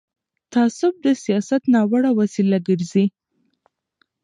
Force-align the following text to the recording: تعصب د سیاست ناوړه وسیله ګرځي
تعصب 0.51 0.93
د 1.05 1.07
سیاست 1.23 1.61
ناوړه 1.73 2.11
وسیله 2.19 2.57
ګرځي 2.67 3.05